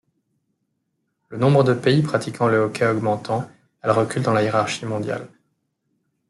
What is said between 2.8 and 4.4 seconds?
augmentant, elle recule dans